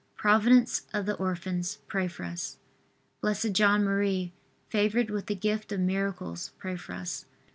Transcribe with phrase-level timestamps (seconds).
[0.15, 2.57] providence of the orphans, pray for us.
[3.23, 3.35] B.
[3.51, 3.63] J.
[3.63, 4.31] M.,
[4.67, 7.25] favored with the gift of miracles, pray for us.